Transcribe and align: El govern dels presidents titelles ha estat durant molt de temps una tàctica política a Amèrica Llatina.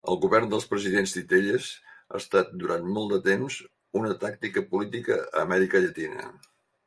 El 0.11 0.17
govern 0.21 0.45
dels 0.51 0.63
presidents 0.69 1.11
titelles 1.17 1.67
ha 1.97 2.15
estat 2.21 2.49
durant 2.63 2.89
molt 2.95 3.13
de 3.15 3.19
temps 3.27 3.57
una 4.01 4.17
tàctica 4.25 4.63
política 4.75 5.19
a 5.21 5.45
Amèrica 5.45 5.83
Llatina. 5.85 6.27